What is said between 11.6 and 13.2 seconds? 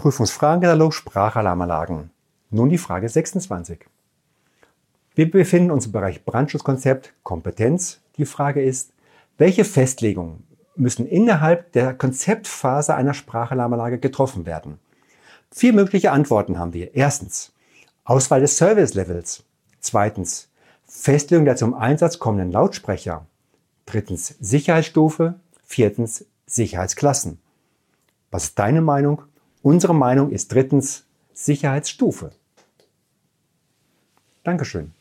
der Konzeptphase einer